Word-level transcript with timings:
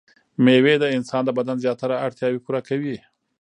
مېوې 0.43 0.75
د 0.79 0.85
انسان 0.95 1.21
د 1.25 1.29
بدن 1.37 1.57
زياتره 1.63 1.95
اړتياوې 2.05 2.39
پوره 2.45 2.61
کوي. 2.67 2.97